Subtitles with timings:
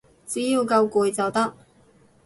[0.25, 1.53] 只要夠攰就得